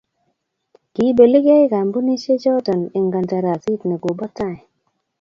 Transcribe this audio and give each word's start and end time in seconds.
kiibeligei 0.93 1.65
kampunisiechoto 1.73 2.75
eng' 2.97 3.11
kantarasi 3.15 3.71
ne 3.87 3.95
kobo 4.03 4.25
tai. 4.37 4.55